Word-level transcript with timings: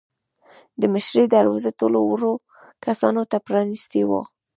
د 0.81 0.81
مشرۍ 0.93 1.25
دروازه 1.35 1.69
ټولو 1.79 1.99
وړو 2.09 2.33
کسانو 2.85 3.21
ته 3.31 3.37
پرانیستې 3.47 4.01
وه. 4.09 4.21